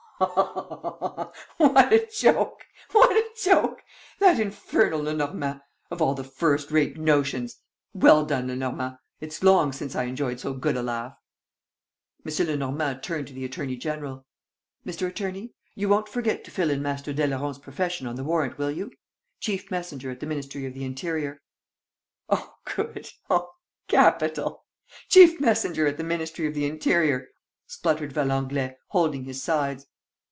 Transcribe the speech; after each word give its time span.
"Oh, 0.23 1.31
what 1.57 1.91
a 1.91 2.05
joke! 2.05 2.67
What 2.91 3.09
a 3.09 3.25
joke! 3.41 3.81
That 4.19 4.39
infernal 4.39 5.01
Lenormand! 5.01 5.61
Of 5.89 5.99
all 5.99 6.13
the 6.13 6.23
first 6.23 6.69
rate 6.69 6.95
notions! 6.95 7.57
Well 7.95 8.23
done, 8.25 8.45
Lenormand! 8.47 8.97
It's 9.19 9.41
long 9.41 9.71
since 9.73 9.95
I 9.95 10.03
enjoyed 10.03 10.39
so 10.39 10.53
good 10.53 10.77
a 10.77 10.83
laugh." 10.83 11.17
M. 12.23 12.31
Lenormand 12.45 13.01
turned 13.01 13.29
to 13.29 13.33
the 13.33 13.45
attorney 13.45 13.75
general: 13.75 14.27
"Mr. 14.85 15.07
Attorney, 15.07 15.55
you 15.73 15.89
won't 15.89 16.07
forget 16.07 16.43
to 16.43 16.51
fill 16.51 16.69
in 16.69 16.83
Master 16.83 17.15
Daileron's 17.15 17.57
profession 17.57 18.05
on 18.05 18.15
the 18.15 18.23
warrant, 18.23 18.59
will 18.59 18.69
you? 18.69 18.91
Chief 19.39 19.71
messenger 19.71 20.11
at 20.11 20.19
the 20.19 20.27
Ministry 20.27 20.67
of 20.67 20.75
the 20.75 20.83
Interior." 20.85 21.41
"Oh, 22.29 22.57
good!... 22.75 23.09
Oh, 23.31 23.53
capital!... 23.87 24.65
Chief 25.09 25.39
messenger 25.41 25.87
at 25.87 25.97
the 25.97 26.03
Ministry 26.03 26.45
of 26.45 26.53
the 26.53 26.67
Interior!" 26.67 27.29
spluttered 27.65 28.13
Valenglay, 28.13 28.75
holding 28.89 29.23
his 29.23 29.41
sides. 29.41 29.87